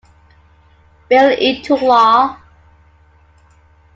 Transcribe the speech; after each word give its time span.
Bill 1.09 1.29
into 1.31 1.75
law. 1.75 2.39